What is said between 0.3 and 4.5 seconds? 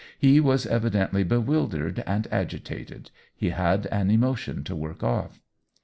was evidently bewildered and agitated— he had an emo